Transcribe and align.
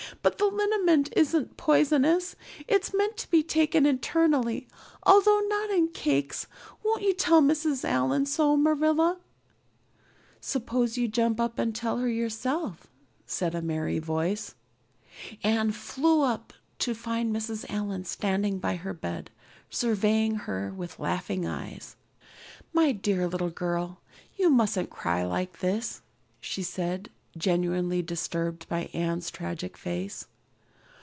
But 0.23 0.37
the 0.37 0.45
liniment 0.45 1.11
isn't 1.15 1.57
poisonous. 1.57 2.35
It's 2.67 2.93
meant 2.93 3.17
to 3.17 3.31
be 3.31 3.41
taken 3.41 3.85
internally 3.87 4.67
although 5.03 5.41
not 5.47 5.71
in 5.71 5.87
cakes. 5.87 6.45
Won't 6.83 7.01
you 7.01 7.13
tell 7.13 7.41
Mrs. 7.41 7.83
Allan 7.83 8.25
so, 8.27 8.55
Marilla?" 8.57 9.17
"Suppose 10.41 10.95
you 10.97 11.07
jump 11.07 11.39
up 11.39 11.57
and 11.57 11.73
tell 11.73 11.97
her 11.99 12.07
so 12.07 12.11
yourself," 12.13 12.87
said 13.25 13.55
a 13.55 13.61
merry 13.63 13.97
voice. 13.99 14.53
Anne 15.43 15.71
flew 15.71 16.21
up, 16.21 16.53
to 16.79 16.93
find 16.93 17.35
Mrs. 17.35 17.65
Allan 17.69 18.03
standing 18.03 18.59
by 18.59 18.75
her 18.75 18.93
bed, 18.93 19.31
surveying 19.71 20.35
her 20.45 20.71
with 20.75 20.99
laughing 20.99 21.47
eyes. 21.47 21.95
"My 22.73 22.91
dear 22.91 23.27
little 23.27 23.49
girl, 23.49 24.01
you 24.35 24.49
mustn't 24.51 24.89
cry 24.91 25.23
like 25.23 25.59
this," 25.59 26.01
she 26.41 26.61
said, 26.61 27.09
genuinely 27.37 28.01
disturbed 28.01 28.67
by 28.67 28.89
Anne's 28.93 29.31
tragic 29.31 29.77
face. 29.77 30.25